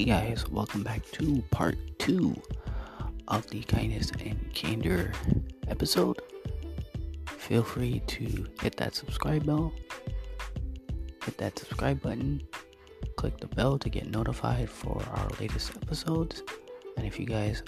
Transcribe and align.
Hey 0.00 0.06
guys, 0.06 0.48
welcome 0.48 0.82
back 0.82 1.04
to 1.12 1.44
part 1.50 1.76
two 1.98 2.34
of 3.28 3.46
the 3.50 3.60
kindness 3.64 4.10
and 4.24 4.50
candor 4.54 5.12
episode. 5.68 6.22
Feel 7.26 7.62
free 7.62 8.00
to 8.06 8.46
hit 8.62 8.78
that 8.78 8.94
subscribe 8.94 9.44
bell, 9.44 9.74
hit 11.22 11.36
that 11.36 11.58
subscribe 11.58 12.00
button, 12.00 12.40
click 13.16 13.40
the 13.40 13.48
bell 13.48 13.78
to 13.78 13.90
get 13.90 14.08
notified 14.08 14.70
for 14.70 15.02
our 15.16 15.28
latest 15.38 15.76
episodes. 15.82 16.44
And 16.96 17.06
if 17.06 17.20
you 17.20 17.26
guys 17.26 17.62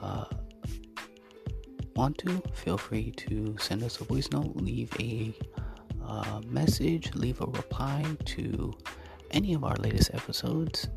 uh, 0.00 0.24
want 1.94 2.18
to, 2.18 2.42
feel 2.52 2.78
free 2.78 3.12
to 3.12 3.54
send 3.60 3.84
us 3.84 4.00
a 4.00 4.04
voice 4.04 4.28
note, 4.32 4.56
leave 4.56 4.90
a 4.98 5.32
uh, 6.04 6.40
message, 6.48 7.14
leave 7.14 7.40
a 7.40 7.46
reply 7.46 8.04
to 8.24 8.76
any 9.30 9.54
of 9.54 9.62
our 9.62 9.76
latest 9.76 10.12
episodes. 10.14 10.88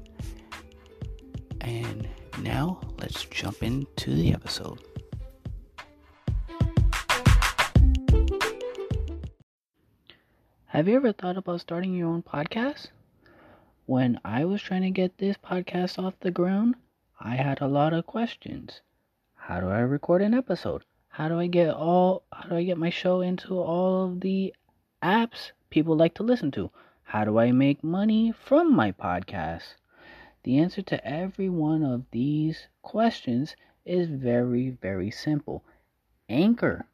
And 1.62 2.08
now 2.42 2.80
let's 3.00 3.26
jump 3.26 3.64
into 3.64 4.16
the 4.16 4.34
episode. 4.34 4.80
Have 10.68 10.88
you 10.88 10.96
ever 10.96 11.12
thought 11.12 11.36
about 11.36 11.62
starting 11.62 11.94
your 11.94 12.10
own 12.10 12.22
podcast? 12.24 12.88
When 13.86 14.20
I 14.24 14.46
was 14.46 14.62
trying 14.62 14.84
to 14.84 14.92
get 14.92 15.18
this 15.18 15.36
podcast 15.36 15.98
off 15.98 16.14
the 16.20 16.32
ground, 16.32 16.76
I 17.20 17.36
had 17.36 17.60
a 17.60 17.68
lot 17.68 17.92
of 17.92 18.06
questions. 18.06 18.82
How 19.34 19.60
do 19.60 19.68
I 19.68 19.80
record 19.80 20.22
an 20.22 20.34
episode? 20.34 20.84
How 21.08 21.28
do 21.28 21.40
I 21.40 21.48
get 21.48 21.74
all 21.74 22.24
how 22.32 22.48
do 22.50 22.56
I 22.56 22.64
get 22.64 22.78
my 22.78 22.92
show 22.92 23.22
into 23.22 23.60
all 23.60 24.06
of 24.06 24.22
the 24.22 24.54
apps 25.02 25.52
people 25.70 25.98
like 25.98 26.14
to 26.14 26.24
listen 26.24 26.52
to? 26.52 26.70
How 27.04 27.26
do 27.26 27.40
I 27.40 27.52
make 27.52 27.84
money 27.84 28.32
from 28.32 28.74
my 28.74 28.92
podcast? 28.92 29.74
The 30.44 30.58
answer 30.58 30.82
to 30.84 31.06
every 31.06 31.50
one 31.50 31.84
of 31.84 32.10
these 32.12 32.68
questions 32.82 33.56
is 33.86 34.08
very, 34.08 34.70
very 34.70 35.12
simple 35.12 35.64
Anchor. 36.30 36.86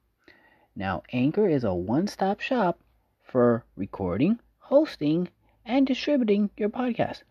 Now, 0.75 1.03
Anchor 1.11 1.47
is 1.47 1.63
a 1.63 1.73
one 1.73 2.07
stop 2.07 2.39
shop 2.39 2.79
for 3.21 3.65
recording, 3.75 4.39
hosting, 4.57 5.29
and 5.63 5.85
distributing 5.85 6.49
your 6.57 6.69
podcast. 6.69 7.23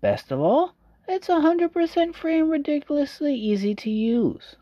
Best 0.00 0.30
of 0.30 0.40
all, 0.40 0.74
it's 1.06 1.28
100% 1.28 2.14
free 2.14 2.38
and 2.38 2.50
ridiculously 2.50 3.34
easy 3.34 3.74
to 3.74 3.90
use. 3.90 4.56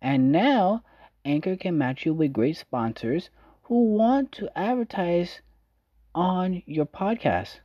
And 0.00 0.32
now, 0.32 0.84
Anchor 1.24 1.56
can 1.56 1.76
match 1.76 2.06
you 2.06 2.14
with 2.14 2.32
great 2.32 2.56
sponsors 2.56 3.28
who 3.64 3.94
want 3.94 4.32
to 4.32 4.58
advertise 4.58 5.42
on 6.14 6.62
your 6.66 6.86
podcast. 6.86 7.60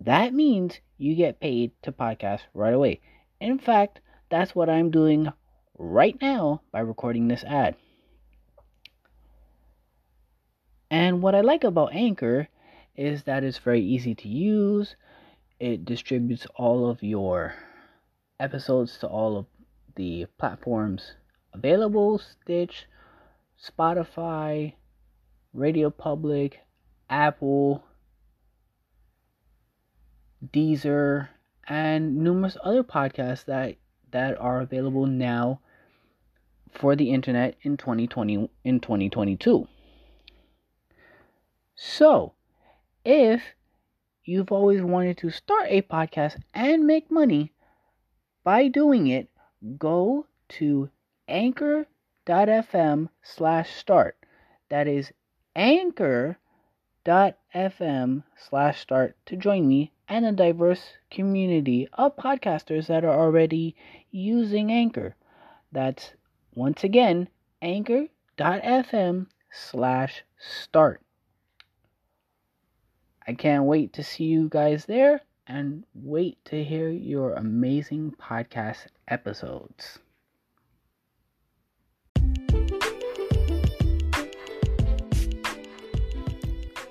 That 0.00 0.32
means 0.32 0.80
you 0.96 1.14
get 1.14 1.40
paid 1.40 1.72
to 1.82 1.92
podcast 1.92 2.42
right 2.54 2.74
away. 2.74 3.00
In 3.40 3.58
fact, 3.58 4.00
that's 4.30 4.54
what 4.54 4.70
I'm 4.70 4.90
doing 4.90 5.32
right 5.76 6.16
now 6.20 6.62
by 6.72 6.80
recording 6.80 7.28
this 7.28 7.44
ad. 7.44 7.76
And 10.90 11.20
what 11.20 11.34
I 11.34 11.40
like 11.40 11.64
about 11.64 11.94
Anchor 11.94 12.48
is 12.96 13.24
that 13.24 13.44
it's 13.44 13.58
very 13.58 13.82
easy 13.82 14.14
to 14.14 14.28
use. 14.28 14.96
It 15.60 15.84
distributes 15.84 16.46
all 16.56 16.88
of 16.88 17.02
your 17.02 17.54
episodes 18.40 18.98
to 18.98 19.08
all 19.08 19.36
of 19.36 19.46
the 19.96 20.26
platforms 20.38 21.12
available 21.52 22.18
Stitch, 22.18 22.86
Spotify, 23.60 24.74
Radio 25.52 25.90
Public, 25.90 26.60
Apple, 27.10 27.82
Deezer, 30.44 31.28
and 31.66 32.16
numerous 32.18 32.56
other 32.62 32.82
podcasts 32.82 33.44
that 33.46 33.76
that 34.10 34.38
are 34.40 34.60
available 34.60 35.06
now 35.06 35.60
for 36.70 36.94
the 36.96 37.10
internet 37.10 37.56
in 37.62 37.76
2020 37.76 38.50
in 38.64 38.80
2022. 38.80 39.66
So, 41.74 42.34
if 43.04 43.42
you've 44.24 44.52
always 44.52 44.82
wanted 44.82 45.18
to 45.18 45.30
start 45.30 45.66
a 45.68 45.82
podcast 45.82 46.40
and 46.54 46.86
make 46.86 47.10
money 47.10 47.52
by 48.44 48.68
doing 48.68 49.08
it, 49.08 49.28
go 49.76 50.26
to 50.48 50.90
anchor.fm 51.28 53.08
slash 53.22 53.74
start. 53.74 54.16
That 54.68 54.86
is 54.88 55.12
anchor.fm 55.56 56.36
slash 58.36 58.80
start 58.80 59.16
to 59.26 59.36
join 59.36 59.66
me 59.68 59.92
and 60.08 60.24
a 60.24 60.32
diverse 60.32 60.94
community 61.10 61.88
of 61.92 62.16
podcasters 62.16 62.86
that 62.86 63.04
are 63.04 63.20
already 63.20 63.76
using 64.10 64.72
Anchor. 64.72 65.14
That's 65.70 66.12
once 66.54 66.82
again 66.82 67.28
anchor.fm 67.60 69.26
slash 69.50 70.24
start. 70.38 71.02
I 73.26 73.34
can't 73.34 73.64
wait 73.64 73.92
to 73.94 74.02
see 74.02 74.24
you 74.24 74.48
guys 74.48 74.86
there 74.86 75.20
and 75.46 75.84
wait 75.94 76.42
to 76.46 76.64
hear 76.64 76.88
your 76.88 77.34
amazing 77.34 78.14
podcast 78.20 78.86
episodes. 79.06 79.98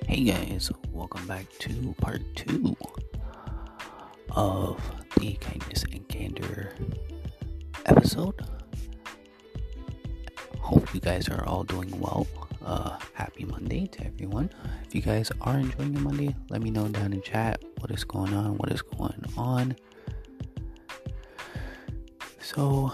Hey 0.08 0.24
guys, 0.24 0.72
welcome 0.94 1.28
back 1.28 1.46
to 1.60 1.94
part 2.00 2.22
two 2.34 2.78
of 4.32 4.82
the 5.18 5.34
kindness 5.34 5.84
and 5.92 6.08
candor 6.08 6.74
episode. 7.86 8.40
Hope 10.62 10.94
you 10.94 11.02
guys 11.02 11.28
are 11.28 11.44
all 11.44 11.66
doing 11.66 11.92
well. 12.00 12.26
Uh, 12.66 12.98
happy 13.16 13.44
Monday 13.44 13.88
to 13.88 14.06
everyone. 14.06 14.50
If 14.86 14.96
you 14.96 15.02
guys 15.02 15.30
are 15.42 15.60
enjoying 15.60 15.94
your 15.94 16.04
Monday, 16.04 16.34
let 16.50 16.62
me 16.62 16.72
know 16.72 16.88
down 16.88 17.12
in 17.12 17.22
chat 17.22 17.62
what 17.80 17.92
is 17.92 18.06
going 18.06 18.34
on, 18.34 18.58
what 18.58 18.72
is 18.72 18.82
going 18.82 19.26
on. 19.36 19.76
So, 22.40 22.94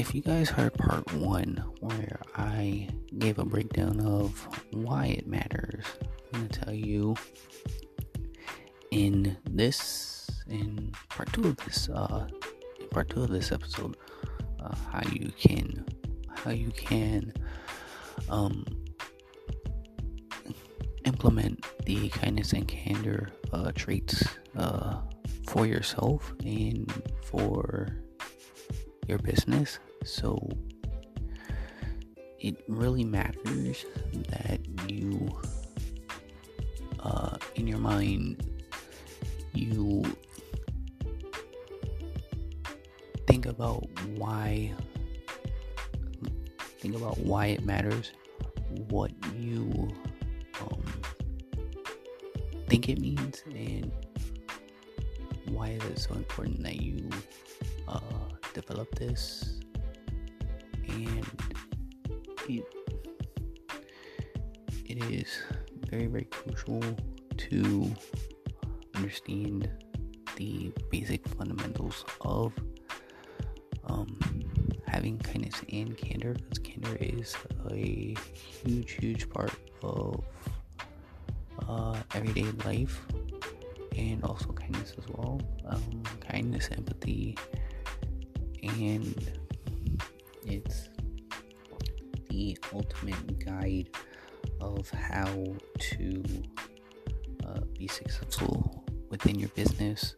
if 0.00 0.14
you 0.14 0.22
guys 0.22 0.48
heard 0.48 0.72
part 0.72 1.12
one, 1.12 1.62
where 1.80 2.22
I 2.34 2.88
gave 3.18 3.38
a 3.38 3.44
breakdown 3.44 4.00
of 4.00 4.48
why 4.70 5.08
it 5.08 5.26
matters, 5.26 5.84
I'm 6.32 6.40
going 6.40 6.48
to 6.48 6.60
tell 6.60 6.72
you 6.72 7.16
in 8.92 9.36
this, 9.50 10.30
in 10.48 10.94
part 11.10 11.30
two 11.34 11.48
of 11.48 11.56
this, 11.58 11.90
uh, 11.90 12.26
part 12.90 13.10
two 13.10 13.24
of 13.24 13.28
this 13.28 13.52
episode, 13.52 13.98
uh, 14.58 14.74
how 14.90 15.06
you 15.10 15.30
can, 15.38 15.84
how 16.34 16.50
you 16.50 16.70
can, 16.70 17.34
um, 18.30 18.64
implement 21.04 21.62
the 21.84 22.08
kindness 22.08 22.54
and 22.54 22.66
candor 22.66 23.28
uh, 23.52 23.70
traits 23.74 24.24
uh, 24.56 24.96
for 25.46 25.66
yourself 25.66 26.32
and 26.42 26.90
for 27.22 27.88
your 29.06 29.18
business. 29.18 29.78
So 30.04 30.48
it 32.40 32.62
really 32.68 33.04
matters 33.04 33.84
that 34.30 34.60
you, 34.88 35.38
uh, 37.00 37.36
in 37.54 37.66
your 37.66 37.78
mind, 37.78 38.46
you 39.52 40.04
think 43.26 43.46
about 43.46 43.86
why 44.16 44.72
think 46.78 46.96
about 46.96 47.18
why 47.18 47.46
it 47.46 47.64
matters 47.64 48.12
what 48.88 49.12
you 49.36 49.90
um, 50.60 50.82
think 52.68 52.88
it 52.88 52.98
means 52.98 53.42
and 53.46 53.92
why 55.50 55.68
is 55.68 55.84
it 55.84 55.98
so 55.98 56.14
important 56.14 56.62
that 56.62 56.80
you 56.80 57.08
uh, 57.86 58.00
develop 58.54 58.92
this 58.94 59.59
and 60.92 61.26
it 62.48 62.64
it 64.84 65.04
is 65.04 65.28
very 65.88 66.06
very 66.06 66.24
crucial 66.24 66.82
to 67.36 67.94
understand 68.94 69.68
the 70.36 70.72
basic 70.90 71.26
fundamentals 71.28 72.04
of 72.22 72.52
um, 73.84 74.18
having 74.86 75.18
kindness 75.18 75.62
and 75.72 75.96
candor 75.96 76.34
because 76.34 76.58
candor 76.58 76.96
is 77.00 77.36
a 77.70 78.16
huge 78.64 78.92
huge 78.92 79.28
part 79.30 79.52
of 79.82 80.24
uh, 81.68 81.96
everyday 82.14 82.46
life 82.64 83.00
and 83.96 84.22
also 84.24 84.52
kindness 84.52 84.94
as 84.98 85.04
well. 85.08 85.40
Um, 85.66 86.02
kindness 86.20 86.68
empathy 86.76 87.36
and 88.62 89.32
it's 90.44 90.88
the 92.28 92.56
ultimate 92.72 93.44
guide 93.44 93.90
of 94.60 94.88
how 94.90 95.54
to 95.78 96.22
uh, 97.46 97.60
be 97.78 97.88
successful 97.88 98.84
within 99.10 99.38
your 99.38 99.48
business, 99.50 100.14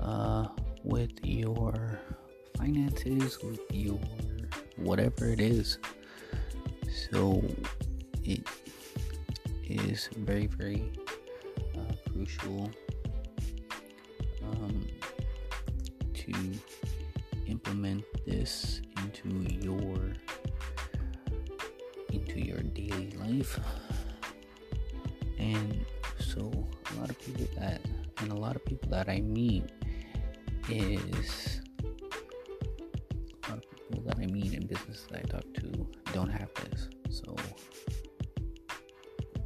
uh, 0.00 0.48
with 0.82 1.12
your 1.22 2.00
finances, 2.56 3.42
with 3.42 3.60
your 3.70 3.98
whatever 4.76 5.26
it 5.26 5.40
is. 5.40 5.78
So 7.10 7.42
it 8.24 8.46
is 9.64 10.08
very, 10.18 10.46
very 10.46 10.92
uh, 11.76 11.92
crucial 12.10 12.70
um, 14.42 14.86
to 16.14 16.32
implement 17.46 18.04
this 18.26 18.80
into 19.04 19.28
your 19.64 19.98
into 22.12 22.40
your 22.40 22.62
daily 22.62 23.10
life. 23.18 23.58
And 25.38 25.84
so 26.18 26.50
a 26.94 27.00
lot 27.00 27.10
of 27.10 27.18
people 27.20 27.46
that 27.58 27.80
and 28.18 28.32
a 28.32 28.36
lot 28.36 28.56
of 28.56 28.64
people 28.64 28.88
that 28.88 29.08
i 29.08 29.20
meet 29.20 29.64
is 30.70 31.60
a 33.44 33.50
lot 33.50 33.58
of 33.58 33.64
people 33.70 34.02
that 34.06 34.16
i 34.18 34.26
meet 34.26 34.54
in 34.54 34.66
business 34.66 35.06
that 35.10 35.18
i 35.18 35.22
talk 35.22 35.44
to 35.54 35.86
don't 36.12 36.30
have 36.30 36.48
this. 36.54 36.88
So 37.10 37.34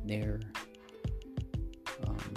their 0.04 0.40
um, 2.06 2.34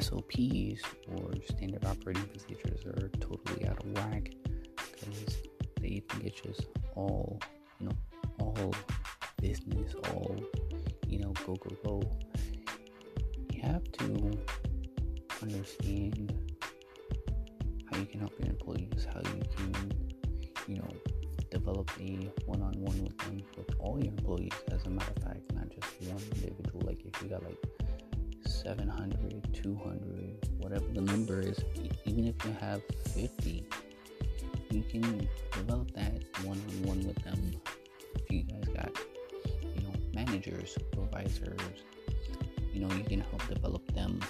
SOPs 0.00 0.82
or 1.08 1.32
standard 1.50 1.84
operating 1.84 2.24
procedures 2.24 2.84
are 2.86 3.08
totally 3.20 3.66
out 3.68 3.78
of 3.84 3.90
whack 3.92 4.30
because 4.76 5.42
even 5.88 6.20
get 6.20 6.42
just 6.42 6.66
all, 6.94 7.40
you 7.80 7.86
know, 7.86 7.96
all 8.40 8.74
business, 9.40 9.94
all, 10.12 10.36
you 11.06 11.18
know, 11.18 11.32
go, 11.46 11.54
go, 11.56 11.76
go. 11.84 12.02
You 13.52 13.62
have 13.62 13.84
to 13.92 14.38
understand 15.42 16.32
how 17.90 17.98
you 17.98 18.06
can 18.06 18.20
help 18.20 18.32
your 18.38 18.48
employees, 18.48 19.06
how 19.12 19.20
you 19.20 19.42
can, 19.56 19.92
you 20.68 20.76
know, 20.76 20.88
develop 21.50 21.90
a 22.00 22.30
one-on-one 22.46 23.02
with 23.02 23.18
them, 23.18 23.42
with 23.56 23.74
all 23.78 23.98
your 23.98 24.08
employees. 24.08 24.52
As 24.70 24.84
a 24.84 24.90
matter 24.90 25.12
of 25.16 25.22
fact, 25.22 25.52
not 25.52 25.68
just 25.68 26.10
one 26.10 26.22
individual. 26.36 26.82
Like 26.86 27.04
if 27.04 27.22
you 27.22 27.28
got 27.28 27.42
like 27.44 27.58
700, 28.46 29.52
200, 29.52 30.48
whatever 30.58 30.86
the 30.94 31.00
number 31.02 31.40
is, 31.40 31.58
even 32.06 32.26
if 32.26 32.44
you 32.44 32.56
have 32.60 32.80
50, 33.14 33.66
you 34.72 34.82
can 34.82 35.28
develop 35.52 35.90
that 35.92 36.22
one-on-one 36.44 37.06
with 37.06 37.22
them. 37.24 37.52
If 38.14 38.30
you 38.30 38.42
guys 38.44 38.64
got, 38.74 38.90
you 39.62 39.82
know, 39.82 39.92
managers, 40.14 40.74
supervisors, 40.74 41.60
you 42.72 42.80
know, 42.80 42.94
you 42.94 43.04
can 43.04 43.20
help 43.20 43.46
develop 43.48 43.86
them, 43.94 44.20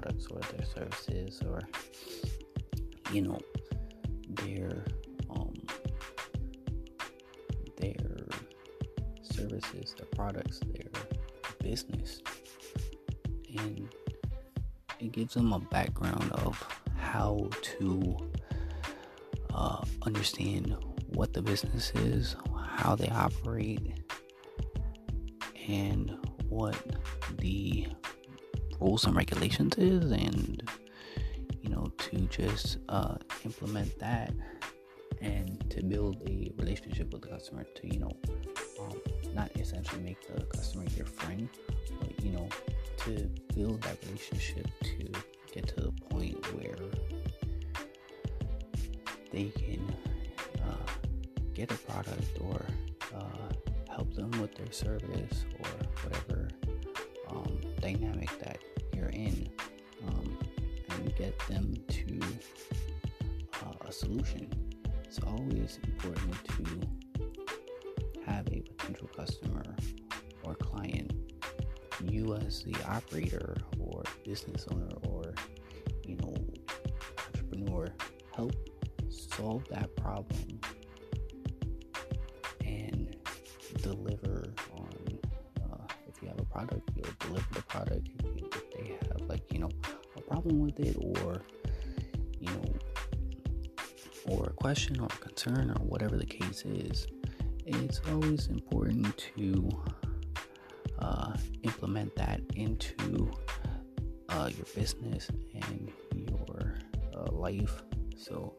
products 0.00 0.26
or 0.30 0.40
their 0.40 0.66
services 0.66 1.42
or 1.46 1.60
you 3.12 3.22
know 3.22 3.38
their 4.28 4.84
um, 5.30 5.54
their 7.78 8.26
services, 9.22 9.94
their 9.96 10.06
products, 10.14 10.60
their 10.60 10.90
business, 11.62 12.20
and 13.58 13.88
it 14.98 15.12
gives 15.12 15.34
them 15.34 15.52
a 15.52 15.58
background 15.58 16.30
of 16.32 16.62
how 16.96 17.48
to 17.62 18.16
uh, 19.54 19.82
understand 20.02 20.76
what 21.08 21.32
the 21.32 21.42
business 21.42 21.92
is, 21.96 22.36
how 22.76 22.94
they 22.94 23.08
operate, 23.08 23.94
and 25.68 26.16
what 26.48 26.76
the 27.38 27.86
rules 28.80 29.04
and 29.04 29.14
regulations 29.16 29.76
is, 29.76 30.10
and 30.10 30.62
you 31.62 31.70
know, 31.70 31.92
to 31.98 32.16
just 32.26 32.78
uh, 32.88 33.16
implement 33.44 33.98
that 33.98 34.32
and 35.20 35.68
to 35.70 35.82
build 35.82 36.16
a 36.26 36.50
relationship 36.56 37.12
with 37.12 37.22
the 37.22 37.28
customer 37.28 37.64
to, 37.74 37.86
you 37.86 38.00
know, 38.00 38.16
um, 38.80 39.00
not 39.34 39.50
essentially 39.56 40.00
make 40.02 40.26
the 40.34 40.42
customer 40.46 40.84
your 40.96 41.06
friend, 41.06 41.48
but 42.00 42.24
you 42.24 42.32
know, 42.32 42.48
to 42.98 43.28
build 43.54 43.82
that 43.82 43.98
relationship 44.06 44.66
to 44.82 45.12
get 45.52 45.66
to 45.68 45.74
the 45.76 45.92
point 46.08 46.36
where 46.54 46.76
they 49.30 49.44
can 49.50 49.94
uh, 50.64 50.92
get 51.54 51.70
a 51.70 51.74
product 51.74 52.38
or 52.40 52.64
uh, 53.14 53.48
help 53.94 54.12
them 54.14 54.30
with 54.40 54.54
their 54.54 54.72
service 54.72 55.44
or 55.58 55.68
whatever 56.02 56.48
um, 57.28 57.60
dynamic 57.80 58.30
that 58.40 58.58
in 59.26 59.48
um, 60.08 60.38
and 60.90 61.16
get 61.16 61.38
them 61.48 61.74
to 61.88 62.20
uh, 63.64 63.88
a 63.88 63.92
solution. 63.92 64.50
It's 65.04 65.18
always 65.20 65.78
important 65.84 66.34
to 66.56 66.64
have 68.26 68.46
a 68.48 68.60
potential 68.60 69.08
customer 69.16 69.64
or 70.44 70.54
client, 70.54 71.12
you 72.04 72.34
as 72.34 72.62
the 72.62 72.76
operator 72.88 73.56
or 73.78 74.02
business 74.24 74.66
owner 74.72 74.88
or 75.08 75.34
you 76.04 76.16
know 76.16 76.34
entrepreneur, 77.26 77.88
help 78.34 78.54
solve 79.08 79.64
that 79.70 79.94
problem 79.96 80.60
and 82.64 83.16
deliver 83.82 84.52
on 84.76 84.92
uh, 85.64 85.84
if 86.08 86.22
you 86.22 86.28
have 86.28 86.38
a 86.40 86.44
product 86.44 86.88
you'll 86.94 87.14
deliver 87.18 87.54
the 87.54 87.62
product 87.62 88.08
they 88.80 88.98
have 89.08 89.28
like 89.28 89.42
you 89.52 89.58
know 89.58 89.70
a 90.16 90.20
problem 90.20 90.60
with 90.60 90.78
it 90.80 90.96
or 90.98 91.42
you 92.40 92.48
know 92.48 92.64
or 94.26 94.46
a 94.46 94.52
question 94.52 95.00
or 95.00 95.06
a 95.06 95.18
concern 95.24 95.70
or 95.70 95.84
whatever 95.84 96.16
the 96.16 96.26
case 96.26 96.64
is 96.64 97.06
it's 97.66 98.00
always 98.10 98.48
important 98.48 99.16
to 99.36 99.68
uh, 100.98 101.34
implement 101.62 102.14
that 102.16 102.40
into 102.54 103.30
uh, 104.30 104.50
your 104.54 104.66
business 104.74 105.28
and 105.54 105.90
your 106.12 106.74
uh, 107.14 107.30
life. 107.32 107.82
So 108.16 108.54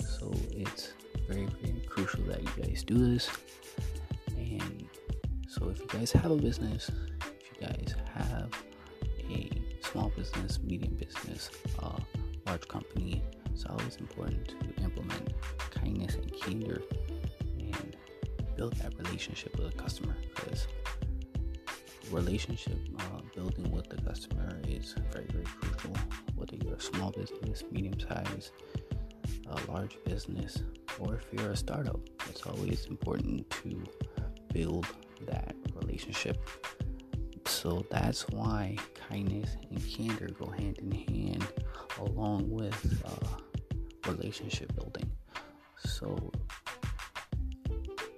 so 0.00 0.32
it's 0.52 0.92
very 1.28 1.46
very 1.46 1.80
crucial 1.86 2.24
that 2.24 2.42
you 2.42 2.62
guys 2.62 2.82
do 2.82 3.12
this. 3.12 3.30
And 4.36 4.88
so 5.48 5.68
if 5.68 5.80
you 5.80 5.86
guys 5.86 6.12
have 6.12 6.30
a 6.30 6.36
business 6.36 6.90
small 9.96 10.10
business 10.10 10.58
medium 10.62 10.92
business 10.96 11.48
uh, 11.82 11.98
large 12.46 12.68
company. 12.68 13.22
It's 13.50 13.64
always 13.64 13.96
important 13.96 14.48
to 14.48 14.82
implement 14.84 15.32
kindness 15.70 16.16
and 16.16 16.30
candor 16.34 16.82
and 17.58 17.96
build 18.56 18.74
that 18.74 18.92
relationship 18.98 19.56
with 19.56 19.74
a 19.74 19.76
customer 19.78 20.14
because 20.34 20.68
relationship 22.10 22.76
uh, 22.98 23.20
building 23.34 23.70
with 23.72 23.88
the 23.88 23.96
customer 24.02 24.60
is 24.68 24.94
very 25.10 25.28
very 25.32 25.46
crucial 25.60 25.96
whether 26.34 26.56
you're 26.56 26.74
a 26.74 26.80
small 26.80 27.10
business 27.12 27.64
medium 27.72 27.98
size 27.98 28.52
a 29.48 29.72
large 29.72 29.96
business 30.04 30.62
or 30.98 31.14
if 31.14 31.24
you're 31.32 31.52
a 31.52 31.56
startup. 31.56 32.00
It's 32.28 32.42
always 32.42 32.84
important 32.84 33.48
to 33.62 33.82
build 34.52 34.86
that 35.26 35.54
relationship 35.80 36.36
so 37.46 37.84
that's 37.90 38.28
why 38.28 38.76
kindness 39.08 39.56
and 39.70 39.88
candor 39.88 40.30
go 40.38 40.50
hand 40.50 40.78
in 40.78 40.90
hand 40.90 41.46
along 41.98 42.50
with 42.50 43.02
uh, 43.04 44.10
relationship 44.10 44.74
building 44.74 45.10
so 45.84 46.30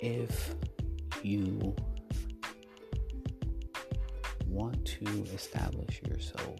if 0.00 0.54
you 1.22 1.74
want 4.46 4.84
to 4.84 5.24
establish 5.34 6.00
yourself, 6.02 6.58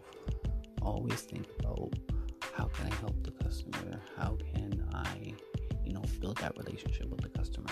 always 0.81 1.21
think 1.21 1.47
about 1.59 1.93
how 2.53 2.65
can 2.65 2.91
I 2.91 2.95
help 2.95 3.23
the 3.23 3.31
customer? 3.43 4.01
How 4.17 4.37
can 4.53 4.87
I, 4.93 5.33
you 5.83 5.93
know, 5.93 6.03
build 6.19 6.37
that 6.37 6.57
relationship 6.57 7.09
with 7.09 7.21
the 7.21 7.29
customer? 7.29 7.69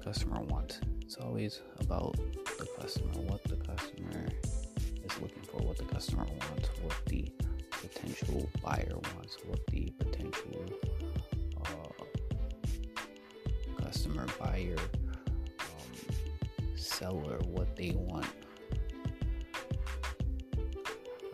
Customer 0.00 0.40
wants? 0.42 0.80
It's 1.02 1.16
always 1.16 1.60
about 1.80 2.16
the 2.58 2.66
customer, 2.80 3.12
what 3.26 3.42
the 3.44 3.56
customer 3.56 4.26
is 5.04 5.20
looking 5.20 5.42
for, 5.42 5.58
what 5.58 5.76
the 5.76 5.84
customer 5.84 6.24
wants, 6.24 6.68
what 6.82 6.94
the 7.06 7.30
potential 7.70 8.48
buyer 8.62 8.98
wants, 9.14 9.36
what 9.46 9.60
the 9.68 9.92
potential 9.98 10.64
uh, 11.64 12.04
customer, 13.82 14.26
buyer, 14.38 14.76
um, 15.60 16.76
seller 16.76 17.38
what 17.46 17.76
they 17.76 17.92
want. 17.92 18.26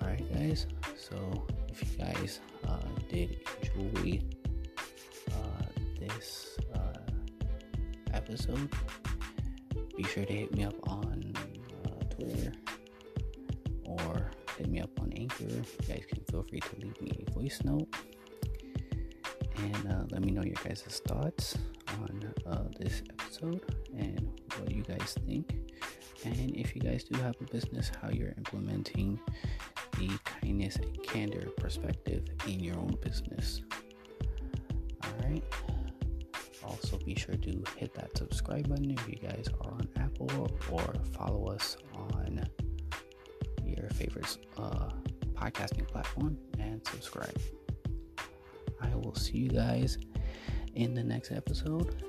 Alright, 0.00 0.32
guys, 0.32 0.66
so 0.96 1.46
if 1.68 1.82
you 1.82 2.04
guys 2.04 2.40
uh, 2.66 2.78
did 3.08 3.38
enjoy 3.62 4.20
uh, 5.32 5.66
this 5.98 6.55
episode, 8.28 8.68
be 9.96 10.02
sure 10.02 10.24
to 10.24 10.32
hit 10.32 10.54
me 10.54 10.64
up 10.64 10.74
on 10.88 11.32
uh, 11.86 12.14
Twitter 12.14 12.52
or 13.84 14.30
hit 14.58 14.68
me 14.68 14.80
up 14.80 14.90
on 15.00 15.12
Anchor. 15.12 15.44
You 15.44 15.64
guys 15.86 16.04
can 16.08 16.20
feel 16.24 16.42
free 16.42 16.60
to 16.60 16.76
leave 16.80 17.00
me 17.00 17.24
a 17.26 17.30
voice 17.30 17.60
note 17.62 17.88
and 19.58 19.92
uh, 19.92 20.04
let 20.10 20.24
me 20.24 20.32
know 20.32 20.42
your 20.42 20.56
guys' 20.64 21.00
thoughts 21.06 21.56
on 22.00 22.34
uh, 22.46 22.64
this 22.78 23.02
episode 23.10 23.60
and 23.96 24.28
what 24.58 24.72
you 24.72 24.82
guys 24.82 25.16
think. 25.26 25.54
And 26.24 26.56
if 26.56 26.74
you 26.74 26.80
guys 26.82 27.04
do 27.04 27.16
have 27.20 27.36
a 27.40 27.44
business, 27.44 27.92
how 28.02 28.10
you're 28.10 28.34
implementing 28.36 29.20
the 29.98 30.10
kindness 30.24 30.76
and 30.76 31.00
candor 31.04 31.48
perspective 31.56 32.24
in 32.48 32.58
your 32.58 32.76
own 32.76 32.96
business. 33.00 33.62
Also, 36.66 36.98
be 36.98 37.14
sure 37.14 37.36
to 37.36 37.62
hit 37.76 37.94
that 37.94 38.16
subscribe 38.16 38.68
button 38.68 38.90
if 38.90 39.08
you 39.08 39.16
guys 39.16 39.46
are 39.60 39.70
on 39.72 39.88
Apple 39.96 40.30
or 40.70 40.94
follow 41.12 41.46
us 41.46 41.76
on 41.94 42.44
your 43.64 43.88
favorite 43.90 44.36
uh, 44.58 44.90
podcasting 45.34 45.86
platform 45.86 46.36
and 46.58 46.84
subscribe. 46.86 47.36
I 48.80 48.94
will 48.96 49.14
see 49.14 49.38
you 49.38 49.48
guys 49.48 49.98
in 50.74 50.94
the 50.94 51.04
next 51.04 51.30
episode. 51.32 52.02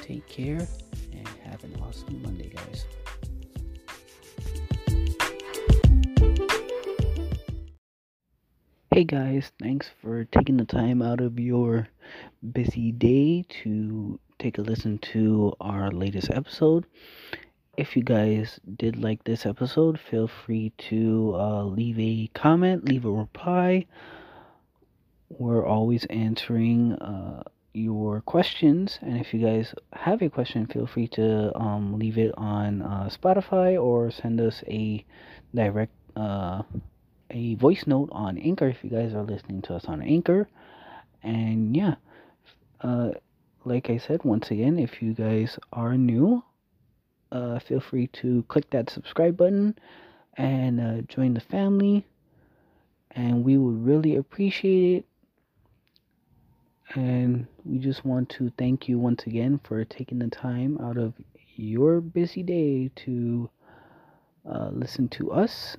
Take 0.00 0.26
care 0.28 0.66
and 1.12 1.28
have 1.44 1.64
an 1.64 1.76
awesome 1.82 2.22
Monday, 2.22 2.50
guys. 2.50 2.84
Hey 8.96 9.04
guys, 9.04 9.52
thanks 9.60 9.90
for 10.00 10.24
taking 10.24 10.56
the 10.56 10.64
time 10.64 11.02
out 11.02 11.20
of 11.20 11.38
your 11.38 11.86
busy 12.54 12.92
day 12.92 13.44
to 13.62 14.18
take 14.38 14.56
a 14.56 14.62
listen 14.62 14.96
to 15.12 15.52
our 15.60 15.90
latest 15.90 16.30
episode. 16.30 16.86
If 17.76 17.94
you 17.94 18.02
guys 18.02 18.58
did 18.78 18.96
like 18.96 19.22
this 19.24 19.44
episode, 19.44 20.00
feel 20.00 20.28
free 20.28 20.72
to 20.88 21.34
uh, 21.36 21.64
leave 21.64 21.98
a 21.98 22.30
comment, 22.32 22.86
leave 22.88 23.04
a 23.04 23.10
reply. 23.10 23.84
We're 25.28 25.66
always 25.66 26.06
answering 26.06 26.94
uh, 26.94 27.42
your 27.74 28.22
questions, 28.22 28.98
and 29.02 29.20
if 29.20 29.34
you 29.34 29.44
guys 29.44 29.74
have 29.92 30.22
a 30.22 30.30
question, 30.30 30.64
feel 30.68 30.86
free 30.86 31.08
to 31.08 31.54
um, 31.54 31.98
leave 31.98 32.16
it 32.16 32.32
on 32.38 32.80
uh, 32.80 33.10
Spotify 33.12 33.78
or 33.78 34.10
send 34.10 34.40
us 34.40 34.64
a 34.66 35.04
direct 35.54 35.92
uh, 36.16 36.62
a 37.30 37.54
voice 37.56 37.86
note 37.86 38.08
on 38.12 38.38
Anchor 38.38 38.68
if 38.68 38.82
you 38.82 38.90
guys 38.90 39.14
are 39.14 39.22
listening 39.22 39.62
to 39.62 39.74
us 39.74 39.86
on 39.86 40.02
Anchor. 40.02 40.48
And 41.22 41.76
yeah, 41.76 41.96
uh, 42.80 43.10
like 43.64 43.90
I 43.90 43.98
said, 43.98 44.24
once 44.24 44.50
again, 44.50 44.78
if 44.78 45.02
you 45.02 45.12
guys 45.12 45.58
are 45.72 45.96
new, 45.96 46.42
uh, 47.32 47.58
feel 47.58 47.80
free 47.80 48.06
to 48.08 48.44
click 48.48 48.70
that 48.70 48.90
subscribe 48.90 49.36
button 49.36 49.76
and 50.36 50.80
uh, 50.80 51.00
join 51.02 51.34
the 51.34 51.40
family. 51.40 52.06
And 53.10 53.44
we 53.44 53.56
would 53.56 53.84
really 53.84 54.16
appreciate 54.16 54.98
it. 54.98 55.04
And 56.94 57.46
we 57.64 57.78
just 57.78 58.04
want 58.04 58.28
to 58.30 58.52
thank 58.56 58.88
you 58.88 58.98
once 58.98 59.24
again 59.26 59.58
for 59.64 59.84
taking 59.84 60.20
the 60.20 60.28
time 60.28 60.78
out 60.80 60.96
of 60.96 61.14
your 61.56 62.00
busy 62.00 62.42
day 62.44 62.90
to 62.94 63.50
uh, 64.48 64.68
listen 64.70 65.08
to 65.08 65.32
us 65.32 65.76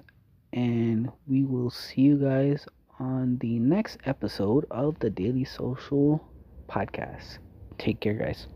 and 0.57 1.11
we 1.27 1.45
will 1.45 1.69
see 1.69 2.01
you 2.01 2.17
guys 2.17 2.65
on 2.99 3.37
the 3.37 3.59
next 3.59 3.97
episode 4.05 4.65
of 4.71 4.97
the 4.97 5.09
Daily 5.09 5.45
Social 5.45 6.33
Podcast. 6.67 7.37
Take 7.77 7.99
care, 7.99 8.15
guys. 8.15 8.47